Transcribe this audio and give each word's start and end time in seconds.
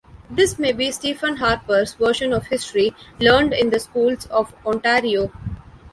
This 0.31 0.57
may 0.57 0.71
be 0.71 0.89
Stephen 0.89 1.35
Harper's 1.35 1.93
version 1.93 2.33
of 2.33 2.47
history, 2.47 2.95
learned 3.19 3.53
in 3.53 3.69
the 3.69 3.79
schools 3.79 4.25
of 4.31 4.51
Ontario. 4.65 5.31